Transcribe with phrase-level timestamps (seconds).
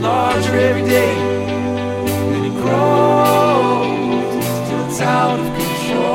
[0.00, 1.14] larger every day,
[2.34, 6.09] and it grows till it's out of control.